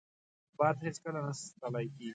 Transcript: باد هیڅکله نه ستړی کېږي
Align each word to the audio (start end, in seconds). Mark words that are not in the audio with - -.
باد 0.57 0.75
هیڅکله 0.85 1.19
نه 1.25 1.31
ستړی 1.41 1.85
کېږي 1.95 2.09